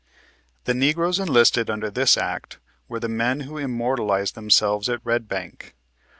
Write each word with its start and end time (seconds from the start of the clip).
The 0.63 0.73
Negroes 0.73 1.19
enlisted 1.19 1.69
under 1.69 1.91
this 1.91 2.17
act 2.17 2.57
were 2.87 2.99
the 2.99 3.07
men 3.07 3.41
who 3.41 3.59
immortalized 3.59 4.33
themselves 4.33 4.89
at 4.89 4.99
Red 5.03 5.27
Bank. 5.27 5.75